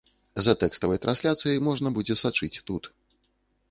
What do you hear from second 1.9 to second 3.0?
будзе сачыць тут.